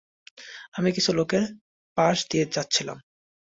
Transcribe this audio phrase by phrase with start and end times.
[0.73, 1.43] আমি কিছু লোকের
[1.97, 2.97] পাশ দিয়ে যাচ্ছিলাম।